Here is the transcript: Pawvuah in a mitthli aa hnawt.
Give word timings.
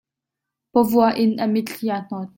Pawvuah 0.71 1.15
in 1.23 1.31
a 1.43 1.45
mitthli 1.53 1.87
aa 1.93 2.01
hnawt. 2.05 2.29